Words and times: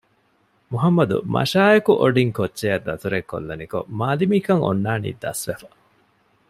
މުޙައްމަދު 0.71 1.17
މަށާއެކު 1.33 1.91
އޮޑިން 2.01 2.33
ކޮއްޗެއަށް 2.37 2.85
ދަތުރެއްކޮށްލަނިކޮށް 2.87 3.89
މާލިމީކަން 3.99 4.61
އޮންނާނީ 4.65 5.09
ދަސްވެފަ 5.23 5.67